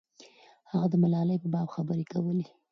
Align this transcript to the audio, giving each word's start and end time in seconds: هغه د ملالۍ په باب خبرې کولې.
هغه 0.71 0.87
د 0.89 0.93
ملالۍ 1.03 1.37
په 1.41 1.47
باب 1.53 1.67
خبرې 1.75 2.05
کولې. 2.11 2.45